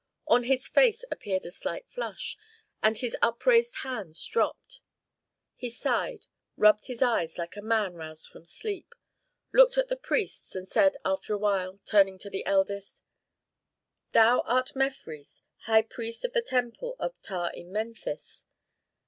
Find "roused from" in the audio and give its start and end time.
7.93-8.47